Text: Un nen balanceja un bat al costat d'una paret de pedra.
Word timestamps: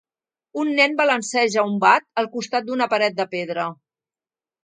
Un 0.61 0.69
nen 0.79 0.95
balanceja 1.01 1.65
un 1.73 1.75
bat 1.83 2.07
al 2.21 2.29
costat 2.37 2.67
d'una 2.69 2.89
paret 2.95 3.19
de 3.21 3.27
pedra. 3.35 3.67